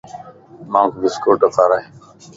[0.73, 1.85] مانک بسڪوٽ ڪارائي